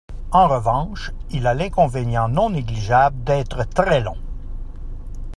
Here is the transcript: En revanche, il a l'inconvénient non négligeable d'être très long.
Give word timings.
En 0.31 0.47
revanche, 0.47 1.11
il 1.29 1.45
a 1.45 1.53
l'inconvénient 1.53 2.27
non 2.27 2.49
négligeable 2.49 3.23
d'être 3.23 3.69
très 3.69 4.01
long. 4.01 4.17